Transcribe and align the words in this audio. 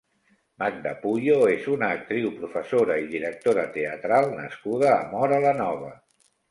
Magda 0.61 0.93
Puyo 1.03 1.35
és 1.49 1.67
una 1.75 1.91
actriu, 1.97 2.31
professora 2.39 2.99
i 3.05 3.07
directora 3.15 3.67
teatral 3.79 4.35
nascuda 4.43 4.93
a 4.97 5.01
Móra 5.15 5.43
la 5.49 5.59
Nova. 5.65 5.97